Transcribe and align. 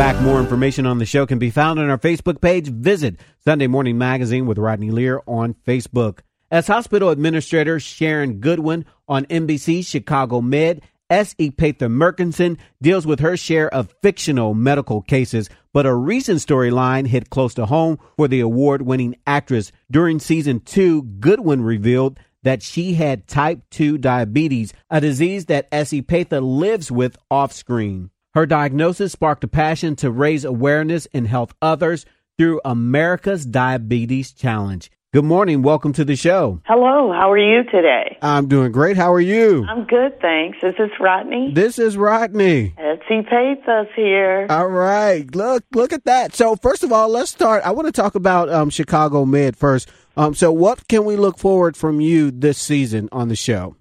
back. 0.00 0.18
More 0.22 0.40
information 0.40 0.86
on 0.86 0.96
the 0.96 1.04
show 1.04 1.26
can 1.26 1.38
be 1.38 1.50
found 1.50 1.78
on 1.78 1.90
our 1.90 1.98
Facebook 1.98 2.40
page. 2.40 2.68
Visit 2.68 3.20
Sunday 3.44 3.66
Morning 3.66 3.98
Magazine 3.98 4.46
with 4.46 4.56
Rodney 4.56 4.90
Lear 4.90 5.20
on 5.26 5.54
Facebook. 5.66 6.20
As 6.50 6.68
hospital 6.68 7.10
administrator 7.10 7.78
Sharon 7.78 8.40
Goodwin 8.40 8.86
on 9.06 9.26
NBC 9.26 9.86
Chicago 9.86 10.40
Med, 10.40 10.80
S. 11.10 11.34
Epatha 11.34 11.90
Merkerson 11.90 12.56
deals 12.80 13.06
with 13.06 13.20
her 13.20 13.36
share 13.36 13.68
of 13.74 13.94
fictional 14.00 14.54
medical 14.54 15.02
cases, 15.02 15.50
but 15.74 15.84
a 15.84 15.94
recent 15.94 16.38
storyline 16.38 17.06
hit 17.06 17.28
close 17.28 17.52
to 17.52 17.66
home 17.66 17.98
for 18.16 18.26
the 18.26 18.40
award 18.40 18.80
winning 18.80 19.16
actress. 19.26 19.70
During 19.90 20.18
season 20.18 20.60
two, 20.60 21.02
Goodwin 21.02 21.60
revealed 21.60 22.18
that 22.42 22.62
she 22.62 22.94
had 22.94 23.28
type 23.28 23.60
2 23.68 23.98
diabetes, 23.98 24.72
a 24.88 24.98
disease 24.98 25.44
that 25.44 25.68
S. 25.70 25.90
Epatha 25.90 26.40
lives 26.40 26.90
with 26.90 27.18
off 27.30 27.52
screen. 27.52 28.08
Her 28.32 28.46
diagnosis 28.46 29.10
sparked 29.10 29.42
a 29.42 29.48
passion 29.48 29.96
to 29.96 30.10
raise 30.12 30.44
awareness 30.44 31.08
and 31.12 31.26
help 31.26 31.52
others 31.60 32.06
through 32.38 32.60
America's 32.64 33.44
Diabetes 33.44 34.32
Challenge. 34.32 34.88
Good 35.12 35.24
morning. 35.24 35.62
Welcome 35.62 35.92
to 35.94 36.04
the 36.04 36.14
show. 36.14 36.60
Hello. 36.64 37.12
How 37.12 37.32
are 37.32 37.36
you 37.36 37.64
today? 37.64 38.16
I'm 38.22 38.46
doing 38.46 38.70
great. 38.70 38.96
How 38.96 39.12
are 39.12 39.20
you? 39.20 39.66
I'm 39.68 39.84
good, 39.84 40.20
thanks. 40.20 40.58
Is 40.62 40.76
this 40.78 40.90
Rodney? 41.00 41.50
This 41.52 41.80
is 41.80 41.96
Rodney. 41.96 42.72
S. 42.78 42.98
Epatha's 43.10 43.88
here. 43.96 44.46
All 44.48 44.68
right. 44.68 45.26
Look, 45.34 45.64
look 45.72 45.92
at 45.92 46.04
that. 46.04 46.32
So 46.32 46.54
first 46.54 46.84
of 46.84 46.92
all, 46.92 47.08
let's 47.08 47.32
start. 47.32 47.64
I 47.64 47.72
want 47.72 47.86
to 47.86 47.92
talk 47.92 48.14
about 48.14 48.48
um, 48.48 48.70
Chicago 48.70 49.24
Med 49.24 49.56
first. 49.56 49.90
Um, 50.16 50.34
so 50.34 50.52
what 50.52 50.86
can 50.86 51.04
we 51.04 51.16
look 51.16 51.36
forward 51.36 51.76
from 51.76 52.00
you 52.00 52.30
this 52.30 52.58
season 52.58 53.08
on 53.10 53.26
the 53.26 53.34
show? 53.34 53.74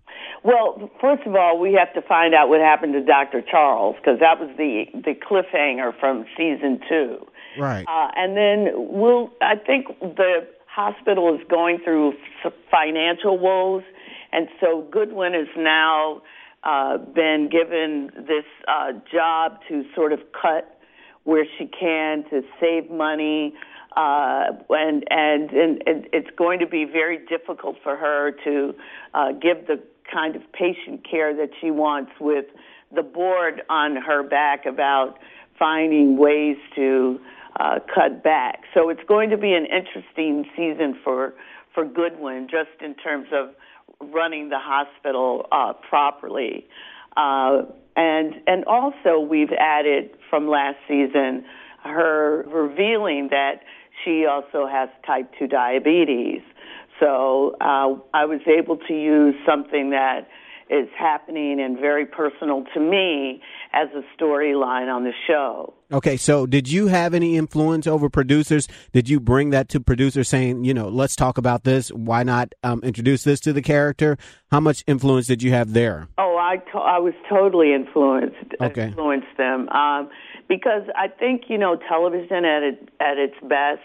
Well, 0.43 0.89
first 1.01 1.25
of 1.25 1.35
all, 1.35 1.59
we 1.59 1.73
have 1.73 1.93
to 1.93 2.01
find 2.07 2.33
out 2.33 2.49
what 2.49 2.61
happened 2.61 2.93
to 2.93 3.03
Dr. 3.03 3.41
Charles 3.41 3.95
because 3.97 4.19
that 4.19 4.39
was 4.39 4.49
the 4.57 4.85
the 4.93 5.13
cliffhanger 5.13 5.97
from 5.99 6.25
season 6.37 6.79
two. 6.87 7.27
Right. 7.57 7.85
Uh, 7.87 8.11
and 8.15 8.37
then 8.37 8.69
we'll. 8.75 9.31
I 9.41 9.55
think 9.55 9.87
the 9.99 10.47
hospital 10.67 11.35
is 11.35 11.41
going 11.49 11.79
through 11.83 12.13
financial 12.71 13.37
woes, 13.37 13.83
and 14.31 14.47
so 14.61 14.87
Goodwin 14.89 15.33
has 15.33 15.47
now 15.57 16.21
uh, 16.63 16.97
been 16.97 17.49
given 17.51 18.11
this 18.15 18.45
uh, 18.67 18.93
job 19.11 19.59
to 19.67 19.83
sort 19.93 20.13
of 20.13 20.19
cut 20.39 20.79
where 21.23 21.45
she 21.57 21.65
can 21.65 22.23
to 22.29 22.41
save 22.61 22.89
money. 22.89 23.53
Uh, 23.97 24.51
and, 24.69 25.03
and 25.09 25.49
and 25.51 26.07
it's 26.13 26.29
going 26.37 26.59
to 26.59 26.67
be 26.67 26.85
very 26.85 27.17
difficult 27.27 27.75
for 27.83 27.97
her 27.97 28.31
to 28.45 28.73
uh, 29.13 29.31
give 29.33 29.67
the 29.67 29.81
kind 30.11 30.35
of 30.35 30.41
patient 30.53 31.05
care 31.09 31.35
that 31.35 31.49
she 31.61 31.71
wants 31.71 32.11
with 32.19 32.45
the 32.93 33.03
board 33.03 33.61
on 33.69 33.95
her 33.95 34.23
back 34.23 34.65
about 34.65 35.19
finding 35.57 36.17
ways 36.17 36.57
to 36.75 37.19
uh, 37.59 37.79
cut 37.93 38.23
back. 38.23 38.61
So 38.73 38.89
it's 38.89 39.03
going 39.07 39.29
to 39.29 39.37
be 39.37 39.53
an 39.53 39.65
interesting 39.65 40.45
season 40.55 40.99
for 41.03 41.33
for 41.75 41.85
Goodwin, 41.85 42.47
just 42.49 42.81
in 42.81 42.95
terms 42.95 43.27
of 43.31 43.49
running 44.11 44.49
the 44.49 44.59
hospital 44.59 45.45
uh, 45.51 45.73
properly. 45.87 46.67
Uh, 47.15 47.63
and 47.95 48.35
and 48.47 48.65
also 48.65 49.19
we've 49.19 49.51
added 49.51 50.11
from 50.29 50.47
last 50.47 50.77
season 50.87 51.45
her 51.83 52.43
revealing 52.47 53.29
that 53.31 53.61
she 54.03 54.25
also 54.25 54.67
has 54.67 54.89
type 55.05 55.31
2 55.37 55.47
diabetes. 55.47 56.41
So 56.99 57.55
uh, 57.61 57.95
I 58.13 58.25
was 58.25 58.41
able 58.47 58.77
to 58.77 58.93
use 58.93 59.35
something 59.45 59.91
that 59.91 60.27
is 60.69 60.87
happening 60.97 61.59
and 61.59 61.79
very 61.79 62.05
personal 62.05 62.63
to 62.73 62.79
me 62.79 63.41
as 63.73 63.87
a 63.95 64.03
storyline 64.21 64.93
on 64.93 65.03
the 65.03 65.13
show. 65.27 65.73
Okay, 65.91 66.15
so 66.15 66.45
did 66.45 66.71
you 66.71 66.87
have 66.87 67.15
any 67.15 67.37
influence 67.37 67.87
over 67.87 68.07
producers? 68.07 68.67
Did 68.91 69.09
you 69.09 69.19
bring 69.19 69.49
that 69.49 69.69
to 69.69 69.79
producers 69.79 70.29
saying, 70.29 70.63
you 70.65 70.73
know, 70.75 70.87
let's 70.87 71.15
talk 71.15 71.39
about 71.39 71.63
this? 71.63 71.89
Why 71.89 72.21
not 72.21 72.53
um, 72.61 72.81
introduce 72.83 73.23
this 73.23 73.39
to 73.41 73.53
the 73.53 73.63
character? 73.63 74.17
How 74.51 74.59
much 74.59 74.83
influence 74.85 75.25
did 75.25 75.41
you 75.41 75.51
have 75.51 75.73
there? 75.73 76.07
Oh, 76.19 76.37
I, 76.39 76.57
to- 76.71 76.77
I 76.77 76.99
was 76.99 77.13
totally 77.27 77.73
influenced. 77.73 78.35
Okay. 78.61 78.87
Influenced 78.89 79.37
them 79.37 79.69
um, 79.69 80.09
because 80.47 80.83
I 80.95 81.07
think 81.07 81.43
you 81.47 81.57
know 81.57 81.77
television 81.89 82.45
at 82.45 82.61
it, 82.61 82.89
at 82.99 83.17
its 83.17 83.35
best 83.41 83.81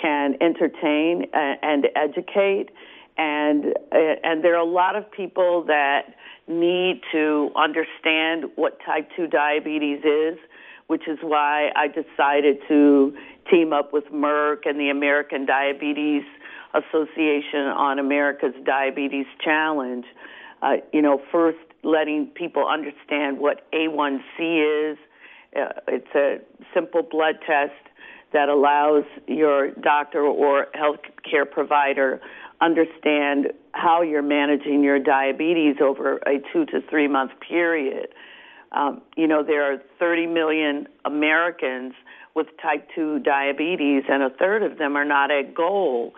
can 0.00 0.34
entertain 0.40 1.26
and 1.32 1.86
educate. 1.96 2.68
And 3.16 3.74
and 3.92 4.44
there 4.44 4.54
are 4.54 4.66
a 4.66 4.70
lot 4.70 4.96
of 4.96 5.10
people 5.10 5.64
that 5.64 6.14
need 6.46 7.00
to 7.12 7.50
understand 7.56 8.44
what 8.56 8.78
type 8.86 9.08
2 9.16 9.26
diabetes 9.26 10.00
is 10.04 10.38
which 10.88 11.06
is 11.06 11.18
why 11.22 11.70
I 11.76 11.86
decided 11.86 12.58
to 12.66 13.14
team 13.50 13.72
up 13.72 13.92
with 13.92 14.04
Merck 14.06 14.66
and 14.66 14.80
the 14.80 14.88
American 14.88 15.46
Diabetes 15.46 16.22
Association 16.74 17.60
on 17.60 17.98
America's 17.98 18.54
Diabetes 18.64 19.26
Challenge. 19.42 20.04
Uh, 20.60 20.76
you 20.92 21.00
know 21.00 21.22
first 21.30 21.58
letting 21.84 22.26
people 22.26 22.66
understand 22.66 23.38
what 23.38 23.70
A1C 23.72 24.92
is. 24.92 24.98
Uh, 25.54 25.68
it's 25.86 26.14
a 26.14 26.38
simple 26.74 27.02
blood 27.02 27.36
test 27.46 27.72
that 28.32 28.48
allows 28.48 29.04
your 29.26 29.70
doctor 29.72 30.22
or 30.22 30.66
health 30.74 31.00
care 31.28 31.46
provider 31.46 32.20
understand 32.60 33.52
how 33.72 34.02
you're 34.02 34.22
managing 34.22 34.82
your 34.82 34.98
diabetes 34.98 35.76
over 35.80 36.16
a 36.18 36.38
two 36.52 36.66
to 36.66 36.80
three 36.90 37.08
month 37.08 37.32
period. 37.46 38.08
Um, 38.72 39.00
you 39.16 39.26
know, 39.26 39.42
there 39.42 39.72
are 39.72 39.78
30 39.98 40.26
million 40.26 40.88
Americans 41.04 41.94
with 42.34 42.48
type 42.62 42.86
2 42.94 43.20
diabetes, 43.20 44.04
and 44.08 44.22
a 44.22 44.30
third 44.30 44.62
of 44.62 44.78
them 44.78 44.94
are 44.96 45.04
not 45.04 45.30
at 45.30 45.54
goal. 45.54 46.12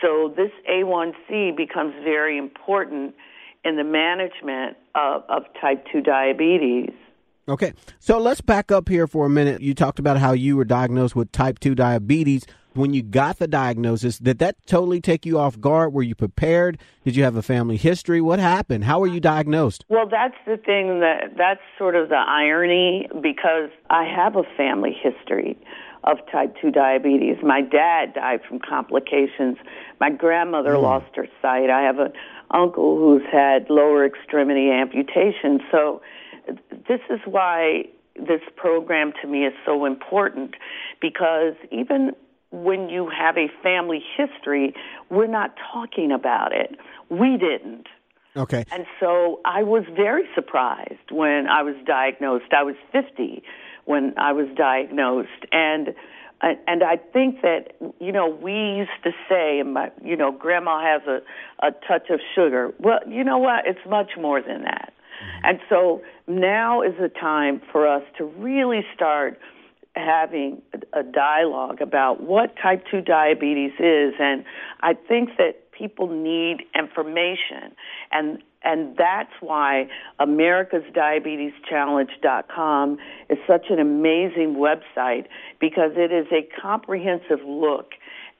So 0.00 0.32
this 0.36 0.50
A1C 0.70 1.56
becomes 1.56 1.94
very 2.04 2.38
important 2.38 3.14
in 3.64 3.76
the 3.76 3.84
management 3.84 4.76
of, 4.94 5.24
of 5.28 5.42
type 5.60 5.84
2 5.92 6.00
diabetes. 6.00 6.92
Okay, 7.48 7.74
so 8.00 8.18
let's 8.18 8.40
back 8.40 8.72
up 8.72 8.88
here 8.88 9.06
for 9.06 9.26
a 9.26 9.30
minute. 9.30 9.62
You 9.62 9.72
talked 9.72 10.00
about 10.00 10.18
how 10.18 10.32
you 10.32 10.56
were 10.56 10.64
diagnosed 10.64 11.14
with 11.14 11.30
type 11.30 11.60
2 11.60 11.76
diabetes. 11.76 12.44
When 12.74 12.92
you 12.92 13.04
got 13.04 13.38
the 13.38 13.46
diagnosis, 13.46 14.18
did 14.18 14.40
that 14.40 14.56
totally 14.66 15.00
take 15.00 15.24
you 15.24 15.38
off 15.38 15.60
guard? 15.60 15.92
Were 15.92 16.02
you 16.02 16.16
prepared? 16.16 16.76
Did 17.04 17.14
you 17.14 17.22
have 17.22 17.36
a 17.36 17.42
family 17.42 17.76
history? 17.76 18.20
What 18.20 18.40
happened? 18.40 18.82
How 18.82 18.98
were 18.98 19.06
you 19.06 19.20
diagnosed? 19.20 19.84
Well, 19.88 20.08
that's 20.10 20.34
the 20.44 20.56
thing 20.56 20.98
that 21.00 21.36
that's 21.38 21.60
sort 21.78 21.94
of 21.94 22.08
the 22.08 22.16
irony 22.16 23.08
because 23.22 23.70
I 23.90 24.04
have 24.04 24.34
a 24.34 24.42
family 24.56 24.94
history 25.00 25.56
of 26.02 26.18
type 26.32 26.56
2 26.60 26.72
diabetes. 26.72 27.36
My 27.44 27.62
dad 27.62 28.14
died 28.14 28.40
from 28.48 28.58
complications. 28.58 29.56
My 30.00 30.10
grandmother 30.10 30.72
mm. 30.72 30.82
lost 30.82 31.14
her 31.14 31.28
sight. 31.40 31.70
I 31.70 31.82
have 31.82 32.00
an 32.00 32.12
uncle 32.50 32.98
who's 32.98 33.22
had 33.30 33.70
lower 33.70 34.04
extremity 34.04 34.72
amputation. 34.72 35.60
So 35.70 36.02
this 36.88 37.00
is 37.10 37.20
why 37.24 37.84
this 38.14 38.40
program 38.56 39.12
to 39.22 39.28
me 39.28 39.44
is 39.44 39.52
so 39.64 39.84
important 39.84 40.54
because 41.00 41.54
even 41.70 42.12
when 42.50 42.88
you 42.88 43.10
have 43.10 43.36
a 43.36 43.48
family 43.62 44.02
history, 44.16 44.74
we're 45.10 45.26
not 45.26 45.54
talking 45.72 46.12
about 46.12 46.52
it. 46.52 46.78
We 47.10 47.36
didn't. 47.36 47.86
Okay. 48.36 48.64
And 48.70 48.86
so 49.00 49.40
I 49.44 49.62
was 49.62 49.84
very 49.94 50.24
surprised 50.34 51.10
when 51.10 51.46
I 51.48 51.62
was 51.62 51.74
diagnosed. 51.86 52.52
I 52.52 52.62
was 52.62 52.76
50 52.92 53.42
when 53.86 54.14
I 54.18 54.32
was 54.32 54.48
diagnosed 54.56 55.46
and 55.52 55.94
and 56.42 56.82
I 56.82 56.96
think 56.96 57.40
that 57.42 57.74
you 57.98 58.12
know 58.12 58.28
we 58.28 58.52
used 58.52 58.90
to 59.04 59.12
say 59.28 59.62
my 59.62 59.90
you 60.04 60.16
know 60.16 60.30
grandma 60.30 60.82
has 60.82 61.02
a 61.08 61.20
a 61.66 61.70
touch 61.88 62.10
of 62.10 62.20
sugar. 62.34 62.74
Well, 62.78 63.00
you 63.08 63.24
know 63.24 63.38
what? 63.38 63.66
It's 63.66 63.80
much 63.88 64.10
more 64.20 64.42
than 64.42 64.62
that. 64.64 64.92
Mm-hmm. 65.16 65.46
And 65.46 65.60
so 65.68 66.02
now 66.26 66.82
is 66.82 66.94
the 67.00 67.08
time 67.08 67.60
for 67.72 67.86
us 67.86 68.02
to 68.18 68.24
really 68.24 68.84
start 68.94 69.38
having 69.94 70.60
a 70.92 71.02
dialogue 71.02 71.80
about 71.80 72.22
what 72.22 72.54
type 72.62 72.84
2 72.90 73.00
diabetes 73.00 73.72
is 73.78 74.12
and 74.20 74.44
I 74.82 74.92
think 74.92 75.30
that 75.38 75.72
people 75.72 76.06
need 76.08 76.58
information 76.74 77.74
and 78.12 78.42
and 78.62 78.96
that's 78.96 79.30
why 79.40 79.88
America's 80.18 80.82
Diabetes 80.92 81.52
Challenge.com 81.70 82.98
is 83.30 83.38
such 83.46 83.66
an 83.70 83.78
amazing 83.78 84.56
website 84.56 85.26
because 85.60 85.92
it 85.94 86.12
is 86.12 86.26
a 86.32 86.48
comprehensive 86.60 87.38
look 87.46 87.92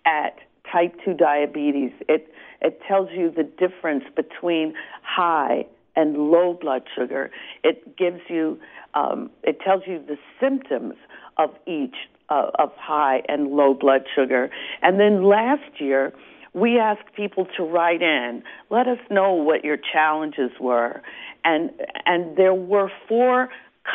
at 0.04 0.38
type 0.70 0.96
2 1.04 1.14
diabetes. 1.14 1.92
It 2.08 2.32
it 2.60 2.80
tells 2.88 3.08
you 3.12 3.30
the 3.30 3.44
difference 3.44 4.04
between 4.16 4.74
high 5.02 5.66
and 5.96 6.16
low 6.30 6.54
blood 6.60 6.82
sugar. 6.94 7.30
It 7.64 7.96
gives 7.96 8.20
you, 8.28 8.58
um, 8.94 9.30
it 9.42 9.58
tells 9.60 9.82
you 9.86 10.02
the 10.06 10.18
symptoms 10.40 10.94
of 11.38 11.50
each 11.66 11.94
uh, 12.28 12.50
of 12.58 12.72
high 12.76 13.22
and 13.28 13.52
low 13.52 13.74
blood 13.74 14.02
sugar. 14.14 14.50
And 14.82 14.98
then 14.98 15.24
last 15.24 15.80
year, 15.80 16.12
we 16.54 16.78
asked 16.78 17.14
people 17.14 17.46
to 17.56 17.62
write 17.62 18.02
in, 18.02 18.42
let 18.70 18.88
us 18.88 18.98
know 19.10 19.32
what 19.32 19.64
your 19.64 19.76
challenges 19.76 20.50
were, 20.60 21.02
and 21.44 21.70
and 22.06 22.36
there 22.36 22.54
were 22.54 22.90
four 23.08 23.48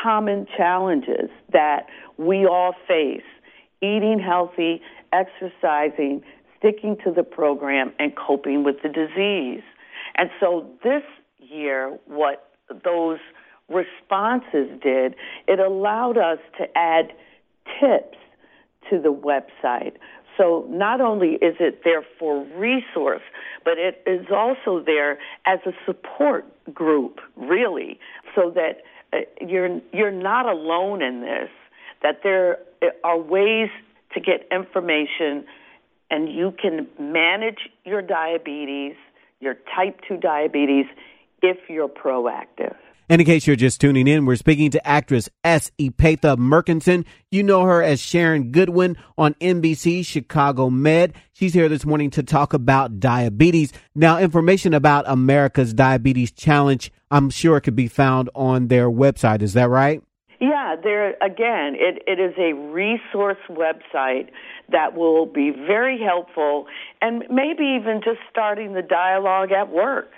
common 0.03 0.47
challenges 0.57 1.29
that 1.51 1.87
we 2.17 2.45
all 2.45 2.73
face 2.87 3.23
eating 3.81 4.19
healthy, 4.19 4.81
exercising, 5.11 6.21
sticking 6.57 6.95
to 7.03 7.11
the 7.11 7.23
program, 7.23 7.91
and 7.99 8.15
coping 8.15 8.63
with 8.63 8.75
the 8.83 8.89
disease. 8.89 9.63
And 10.15 10.29
so 10.39 10.69
this 10.83 11.03
year, 11.51 11.97
what 12.05 12.51
those 12.83 13.19
responses 13.69 14.69
did, 14.81 15.15
it 15.47 15.59
allowed 15.59 16.17
us 16.17 16.39
to 16.57 16.65
add 16.77 17.13
tips 17.79 18.17
to 18.89 18.99
the 18.99 19.13
website. 19.13 19.93
So 20.37 20.65
not 20.69 21.01
only 21.01 21.33
is 21.33 21.55
it 21.59 21.81
there 21.83 22.03
for 22.17 22.45
resource, 22.55 23.21
but 23.63 23.77
it 23.77 24.01
is 24.07 24.25
also 24.33 24.83
there 24.83 25.19
as 25.45 25.59
a 25.65 25.71
support 25.85 26.45
group, 26.73 27.19
really, 27.35 27.99
so 28.35 28.51
that 28.55 28.81
uh, 29.13 29.17
you're 29.45 29.81
you're 29.91 30.11
not 30.11 30.45
alone 30.45 31.01
in 31.01 31.21
this. 31.21 31.49
That 32.01 32.21
there 32.23 32.59
are 33.03 33.19
ways 33.19 33.69
to 34.13 34.19
get 34.19 34.47
information, 34.51 35.45
and 36.09 36.33
you 36.33 36.53
can 36.59 36.87
manage 36.99 37.69
your 37.85 38.01
diabetes, 38.01 38.95
your 39.39 39.55
type 39.75 39.99
two 40.07 40.17
diabetes, 40.17 40.85
if 41.41 41.57
you're 41.69 41.89
proactive. 41.89 42.75
And 43.11 43.19
in 43.19 43.25
case 43.25 43.45
you're 43.45 43.57
just 43.57 43.81
tuning 43.81 44.07
in, 44.07 44.25
we're 44.25 44.37
speaking 44.37 44.71
to 44.71 44.87
actress 44.87 45.27
S. 45.43 45.69
Epatha 45.77 46.37
Merkerson. 46.37 47.03
You 47.29 47.43
know 47.43 47.63
her 47.63 47.83
as 47.83 47.99
Sharon 47.99 48.51
Goodwin 48.51 48.95
on 49.17 49.33
NBC 49.33 50.05
Chicago 50.05 50.69
Med. 50.69 51.13
She's 51.33 51.53
here 51.53 51.67
this 51.67 51.85
morning 51.85 52.09
to 52.11 52.23
talk 52.23 52.53
about 52.53 53.01
diabetes. 53.01 53.73
Now, 53.93 54.17
information 54.17 54.73
about 54.73 55.03
America's 55.09 55.73
Diabetes 55.73 56.31
Challenge, 56.31 56.89
I'm 57.11 57.29
sure 57.29 57.57
it 57.57 57.61
could 57.61 57.75
be 57.75 57.89
found 57.89 58.29
on 58.33 58.69
their 58.69 58.89
website. 58.89 59.41
Is 59.41 59.53
that 59.53 59.69
right? 59.69 60.01
Yeah, 60.39 60.75
there 60.81 61.09
again, 61.21 61.75
it, 61.75 62.01
it 62.07 62.17
is 62.17 62.33
a 62.37 62.53
resource 62.53 63.37
website 63.49 64.29
that 64.71 64.95
will 64.95 65.25
be 65.25 65.51
very 65.51 65.99
helpful 66.01 66.65
and 67.01 67.25
maybe 67.29 67.77
even 67.77 67.99
just 68.03 68.19
starting 68.29 68.73
the 68.73 68.81
dialogue 68.81 69.51
at 69.51 69.69
work. 69.69 70.11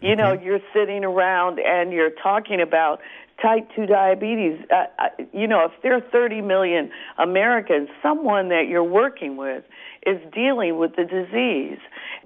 You 0.00 0.14
know, 0.14 0.32
you're 0.32 0.60
sitting 0.72 1.04
around 1.04 1.58
and 1.58 1.92
you're 1.92 2.10
talking 2.22 2.60
about 2.60 3.00
type 3.42 3.68
2 3.74 3.86
diabetes. 3.86 4.60
Uh, 4.70 4.84
uh, 4.98 5.08
you 5.32 5.46
know, 5.46 5.64
if 5.64 5.72
there 5.82 5.94
are 5.94 6.00
30 6.00 6.40
million 6.42 6.90
Americans, 7.18 7.88
someone 8.02 8.48
that 8.48 8.66
you're 8.68 8.84
working 8.84 9.36
with 9.36 9.64
is 10.06 10.18
dealing 10.32 10.78
with 10.78 10.94
the 10.96 11.04
disease. 11.04 11.78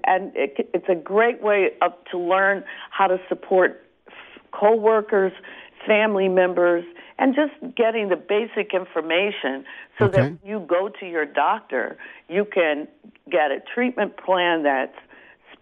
And 0.05 0.31
it, 0.35 0.69
it's 0.73 0.87
a 0.89 0.95
great 0.95 1.41
way 1.41 1.71
of, 1.81 1.93
to 2.11 2.17
learn 2.17 2.63
how 2.91 3.07
to 3.07 3.17
support 3.27 3.83
coworkers, 4.51 5.31
family 5.87 6.29
members, 6.29 6.83
and 7.17 7.35
just 7.35 7.75
getting 7.75 8.09
the 8.09 8.15
basic 8.15 8.73
information 8.73 9.65
so 9.97 10.05
Okay. 10.05 10.17
that 10.17 10.47
you 10.47 10.59
go 10.67 10.89
to 10.99 11.05
your 11.07 11.25
doctor, 11.25 11.97
you 12.27 12.45
can 12.45 12.87
get 13.31 13.51
a 13.51 13.59
treatment 13.73 14.17
plan 14.17 14.63
that's 14.63 14.97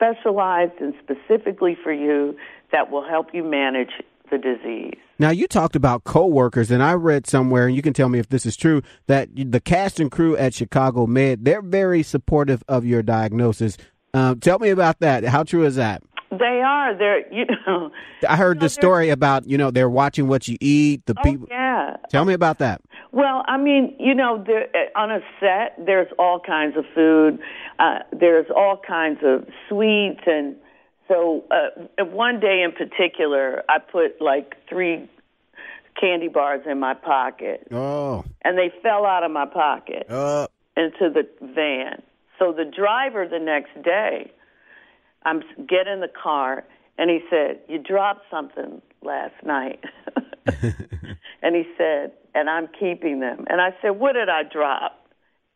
specialized 0.02 0.80
and 0.80 0.94
specifically 1.04 1.78
for 1.84 1.92
you 1.94 2.36
that 2.72 2.90
will 2.90 3.08
help 3.08 3.28
you 3.34 3.44
manage 3.44 3.92
the 4.32 4.38
disease. 4.38 4.98
Now, 5.20 5.30
you 5.30 5.46
talked 5.48 5.76
about 5.76 6.04
coworkers, 6.04 6.72
and 6.72 6.82
I 6.82 6.94
read 6.94 7.28
somewhere, 7.28 7.68
and 7.68 7.76
you 7.76 7.82
can 7.82 7.94
tell 7.94 8.10
me 8.10 8.18
if 8.18 8.30
this 8.30 8.46
is 8.46 8.56
true, 8.56 8.82
that 9.08 9.30
the 9.36 9.60
cast 9.60 10.00
and 10.00 10.10
crew 10.10 10.36
at 10.38 10.54
Chicago 10.54 11.06
Med, 11.06 11.46
they're 11.46 11.62
very 11.62 12.02
supportive 12.02 12.64
of 12.68 12.86
your 12.86 13.04
diagnosis. 13.04 13.78
Um, 14.14 14.40
tell 14.40 14.58
me 14.58 14.70
about 14.70 15.00
that. 15.02 15.24
How 15.26 15.44
true 15.44 15.66
is 15.66 15.76
that? 15.76 16.02
They 16.32 16.62
are. 16.66 16.98
They're, 16.98 17.32
you 17.32 17.46
know. 17.68 17.92
I 18.28 18.38
heard 18.38 18.62
the 18.62 18.70
story 18.70 19.10
about, 19.10 19.48
you 19.48 19.58
know, 19.58 19.70
they're 19.70 19.90
watching 19.90 20.28
what 20.28 20.48
you 20.48 20.58
eat, 20.62 21.06
the 21.06 21.14
Oh, 21.18 21.22
people. 21.24 21.48
yeah. 21.52 21.98
Tell 22.10 22.24
me 22.26 22.34
about 22.34 22.60
that. 22.60 22.82
Well, 23.12 23.44
I 23.46 23.58
mean, 23.58 23.96
you 24.00 24.16
know, 24.16 24.42
there, 24.46 24.68
on 24.96 25.12
a 25.12 25.20
set, 25.40 25.76
there's 25.86 26.08
all 26.18 26.40
kinds 26.40 26.78
of 26.78 26.86
food. 26.96 27.40
Uh, 27.78 28.00
there's 28.18 28.48
all 28.56 28.78
kinds 28.78 29.20
of 29.24 29.46
sweets, 29.68 30.22
and 30.26 30.56
so 31.08 31.44
uh, 31.52 32.06
one 32.06 32.40
day 32.40 32.64
in 32.64 32.72
particular, 32.72 33.64
I 33.68 33.80
put 33.80 34.22
like 34.22 34.56
three 34.70 35.10
candy 36.00 36.30
bars 36.30 36.62
in 36.66 36.80
my 36.80 36.94
pocket, 36.94 37.68
Oh, 37.70 38.24
and 38.44 38.58
they 38.58 38.72
fell 38.82 39.06
out 39.06 39.24
of 39.24 39.32
my 39.32 39.46
pocket 39.46 40.10
uh, 40.10 40.48
into 40.78 41.10
the 41.10 41.28
van. 41.42 42.02
So 42.40 42.54
the 42.54 42.66
driver 42.66 43.28
the 43.28 43.40
next 43.40 43.74
day, 43.84 44.32
I'm 45.24 45.42
get 45.68 45.88
in 45.88 46.00
the 46.00 46.08
car, 46.08 46.64
and 46.98 47.10
he 47.10 47.20
said, 47.30 47.60
"You 47.68 47.78
dropped 47.78 48.24
something 48.32 48.82
last 49.04 49.36
night," 49.44 49.84
and 51.42 51.56
he 51.56 51.64
said, 51.78 52.14
"And 52.34 52.50
I'm 52.50 52.68
keeping 52.68 53.20
them." 53.20 53.46
And 53.50 53.62
I 53.62 53.76
said, 53.82 53.92
"What 53.92 54.14
did 54.14 54.30
I 54.30 54.44
drop?" 54.44 54.98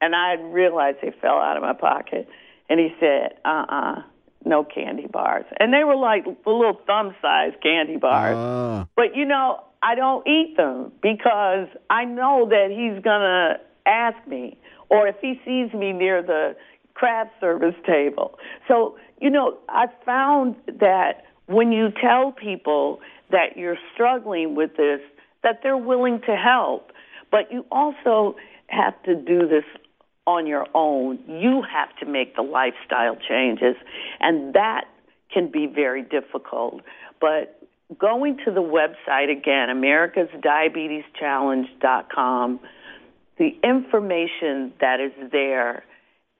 And 0.01 0.15
I 0.15 0.33
realized 0.33 0.97
they 1.01 1.11
fell 1.21 1.37
out 1.39 1.57
of 1.57 1.63
my 1.63 1.73
pocket, 1.73 2.27
and 2.69 2.79
he 2.79 2.93
said, 2.99 3.37
"Uh-uh." 3.45 4.03
No 4.47 4.63
candy 4.63 5.07
bars. 5.07 5.45
And 5.59 5.73
they 5.73 5.83
were 5.83 5.95
like 5.95 6.23
the 6.25 6.51
little 6.51 6.79
thumb 6.85 7.15
sized 7.19 7.59
candy 7.63 7.97
bars. 7.97 8.35
uh, 8.35 8.85
But 8.95 9.15
you 9.15 9.25
know, 9.25 9.59
I 9.81 9.95
don't 9.95 10.25
eat 10.27 10.55
them 10.55 10.91
because 11.01 11.67
I 11.89 12.05
know 12.05 12.47
that 12.49 12.69
he's 12.69 13.01
gonna 13.03 13.59
ask 13.87 14.17
me, 14.27 14.57
or 14.89 15.07
if 15.07 15.15
he 15.19 15.41
sees 15.43 15.73
me 15.73 15.93
near 15.93 16.21
the 16.21 16.55
craft 16.93 17.31
service 17.41 17.73
table. 17.87 18.37
So 18.67 18.97
you 19.19 19.31
know, 19.31 19.57
I 19.67 19.87
found 20.05 20.57
that 20.67 21.23
when 21.47 21.71
you 21.71 21.89
tell 21.99 22.31
people 22.31 22.99
that 23.31 23.57
you're 23.57 23.79
struggling 23.93 24.53
with 24.53 24.75
this, 24.77 25.01
that 25.45 25.61
they're 25.63 25.77
willing 25.77 26.19
to 26.25 26.35
help, 26.35 26.91
but 27.31 27.49
you 27.51 27.65
also 27.71 28.35
have 28.67 29.01
to 29.03 29.15
do 29.15 29.47
this 29.47 29.63
on 30.25 30.47
your 30.47 30.65
own. 30.73 31.19
You 31.27 31.61
have 31.61 31.95
to 31.99 32.07
make 32.07 32.35
the 32.35 32.41
lifestyle 32.41 33.15
changes, 33.15 33.75
and 34.19 34.55
that 34.55 34.85
can 35.31 35.51
be 35.51 35.67
very 35.67 36.01
difficult. 36.01 36.81
But 37.21 37.61
going 37.97 38.37
to 38.45 38.51
the 38.51 38.63
website 38.63 39.31
again, 39.31 39.69
americasdiabeteschallenge.com, 39.69 42.59
the 43.37 43.55
information 43.63 44.73
that 44.81 44.99
is 44.99 45.11
there 45.31 45.85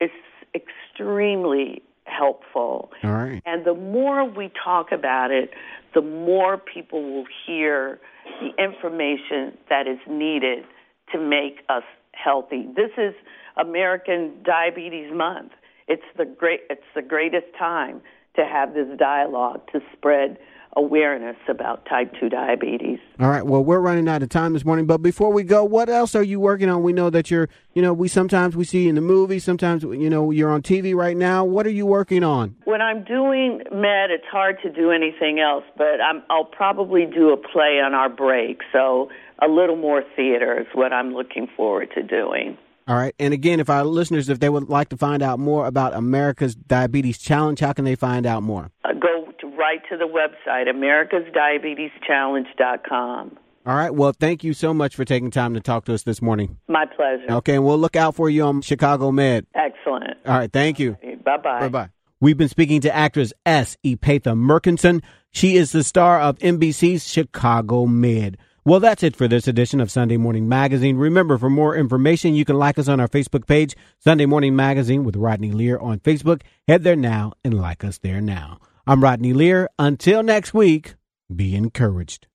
is 0.02 0.10
extremely 0.56 1.84
helpful. 2.06 2.92
all 3.04 3.12
right. 3.12 3.44
And 3.46 3.64
the 3.66 3.76
more 3.76 4.26
we 4.26 4.52
talk 4.64 4.92
about 4.92 5.30
it, 5.32 5.52
the 5.96 6.02
more 6.02 6.58
people 6.58 7.02
will 7.02 7.26
hear 7.48 8.00
the 8.42 8.64
information 8.64 9.58
that 9.70 9.88
is 9.88 9.98
needed 10.08 10.66
to 11.12 11.20
make 11.20 11.62
us 11.70 11.84
healthy. 12.12 12.68
This 12.76 12.92
is 12.98 13.14
American 13.58 14.34
Diabetes 14.44 15.12
Month. 15.14 15.54
It's 15.88 16.04
the 16.18 16.26
great 16.26 16.62
it's 16.70 16.82
the 16.94 17.02
greatest 17.02 17.48
time 17.58 18.02
to 18.36 18.46
have 18.46 18.74
this 18.74 18.88
dialogue 19.00 19.62
to 19.72 19.80
spread 19.94 20.38
awareness 20.76 21.38
about 21.48 21.86
type 21.86 22.14
2 22.20 22.30
diabetes. 22.30 23.00
All 23.20 23.30
right. 23.30 23.46
Well, 23.46 23.64
we're 23.64 23.80
running 23.80 24.08
out 24.08 24.22
of 24.24 24.30
time 24.30 24.54
this 24.54 24.66
morning, 24.66 24.86
but 24.86 25.00
before 25.00 25.32
we 25.32 25.44
go, 25.44 25.64
what 25.64 25.90
else 25.90 26.16
are 26.16 26.24
you 26.24 26.40
working 26.40 26.70
on? 26.70 26.84
We 26.84 26.94
know 26.94 27.10
that 27.10 27.32
you're, 27.32 27.50
you 27.74 27.82
know, 27.82 27.94
we 27.94 28.08
sometimes 28.08 28.56
we 28.56 28.66
see 28.66 28.88
in 28.88 28.96
the 28.96 29.02
movies, 29.02 29.44
sometimes 29.44 29.84
you 29.84 30.10
know 30.10 30.32
you're 30.32 30.50
on 30.50 30.62
TV 30.62 30.94
right 30.94 31.16
now. 31.16 31.46
What 31.46 31.66
are 31.66 31.72
you 31.72 31.86
working 31.86 32.24
on? 32.24 32.56
When 32.66 32.82
I'm 32.82 33.04
doing 33.04 33.62
med, 33.72 34.12
it's 34.12 34.28
hard 34.30 34.58
to 34.64 34.72
do 34.72 34.92
anything 34.92 35.40
else, 35.40 35.64
but 35.78 36.02
I'm, 36.02 36.24
I'll 36.30 36.46
probably 36.46 37.06
do 37.06 37.30
a 37.30 37.38
play 37.38 37.80
on 37.84 37.94
our 37.94 38.10
break. 38.10 38.62
So 38.74 39.10
a 39.42 39.48
little 39.48 39.78
more 39.78 40.04
theater 40.16 40.60
is 40.60 40.68
what 40.74 40.92
I'm 40.94 41.14
looking 41.14 41.48
forward 41.56 41.92
to 41.96 42.04
doing. 42.04 42.58
All 42.88 42.96
right. 42.96 43.16
And 43.18 43.34
again, 43.34 43.60
if 43.60 43.70
our 43.70 43.84
listeners, 43.84 44.30
if 44.30 44.40
they 44.40 44.50
would 44.50 44.70
like 44.70 44.90
to 44.90 44.98
find 44.98 45.24
out 45.24 45.40
more 45.40 45.66
about 45.66 45.96
America's 45.96 46.54
Diabetes 46.54 47.18
Challenge, 47.18 47.60
how 47.60 47.74
can 47.74 47.84
they 47.84 47.96
find 47.96 48.28
out 48.28 48.44
more? 48.44 48.70
Uh, 48.84 48.94
go 48.94 49.25
right 49.66 49.82
to 49.90 49.98
the 49.98 50.06
website, 50.06 50.68
americasdiabeteschallenge.com. 50.68 53.38
All 53.66 53.76
right. 53.76 53.90
Well, 53.90 54.12
thank 54.12 54.44
you 54.44 54.54
so 54.54 54.76
much 54.76 54.96
for 54.96 55.06
taking 55.06 55.32
time 55.32 55.56
to 55.56 55.60
talk 55.60 55.86
to 55.86 55.96
us 55.96 56.04
this 56.04 56.22
morning. 56.22 56.60
My 56.68 56.86
pleasure. 56.86 57.32
Okay. 57.38 57.56
And 57.56 57.66
we'll 57.66 57.80
look 57.80 57.96
out 57.96 58.14
for 58.14 58.30
you 58.30 58.44
on 58.44 58.62
Chicago 58.62 59.12
Med. 59.12 59.48
Excellent. 59.56 60.18
All 60.26 60.38
right. 60.38 60.54
Thank 60.54 60.78
you. 60.78 60.98
Bye 61.24 61.38
bye. 61.38 61.62
Bye 61.62 61.70
bye. 61.70 61.90
We've 62.20 62.38
been 62.38 62.50
speaking 62.50 62.82
to 62.82 62.96
actress 62.96 63.34
S. 63.46 63.78
Epatha 63.84 64.36
Merkerson. 64.36 65.02
She 65.32 65.56
is 65.56 65.72
the 65.72 65.84
star 65.84 66.22
of 66.22 66.38
NBC's 66.40 67.12
Chicago 67.12 67.88
Med. 67.88 68.38
Well, 68.66 68.80
that's 68.80 69.02
it 69.04 69.16
for 69.16 69.28
this 69.28 69.48
edition 69.48 69.80
of 69.82 69.90
Sunday 69.92 70.18
Morning 70.18 70.48
Magazine. 70.48 70.98
Remember, 70.98 71.38
for 71.38 71.50
more 71.50 71.76
information, 71.76 72.34
you 72.36 72.46
can 72.46 72.58
like 72.58 72.80
us 72.80 72.88
on 72.88 73.00
our 73.00 73.08
Facebook 73.08 73.46
page, 73.48 73.76
Sunday 74.00 74.26
Morning 74.28 74.56
Magazine 74.56 75.04
with 75.04 75.16
Rodney 75.16 75.52
Lear 75.52 75.78
on 75.80 76.00
Facebook. 76.00 76.42
Head 76.68 76.84
there 76.84 76.96
now 76.96 77.34
and 77.44 77.60
like 77.60 77.84
us 77.84 77.98
there 78.00 78.22
now. 78.22 78.60
I'm 78.88 79.04
Rodney 79.04 79.34
Lear. 79.34 79.68
Until 79.80 80.22
next 80.22 80.54
week, 80.54 80.94
be 81.36 81.56
encouraged. 81.56 82.28